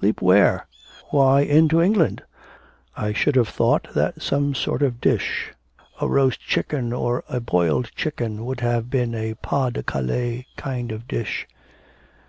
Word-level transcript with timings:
'Leap 0.00 0.22
where?' 0.22 0.68
'Why, 1.10 1.40
into 1.40 1.80
England. 1.82 2.22
I 2.96 3.12
should 3.12 3.34
have 3.34 3.48
thought 3.48 3.88
that 3.92 4.22
some 4.22 4.54
sort 4.54 4.82
of 4.84 5.00
dish 5.00 5.50
a 6.00 6.06
roast 6.06 6.40
chicken 6.42 6.92
or 6.92 7.24
a 7.28 7.40
boiled 7.40 7.90
chicken 7.96 8.44
would 8.46 8.60
have 8.60 8.88
been 8.88 9.16
a 9.16 9.34
pas 9.34 9.72
de 9.72 9.82
Calais 9.82 10.46
kind 10.56 10.92
of 10.92 11.08
dish.' 11.08 11.48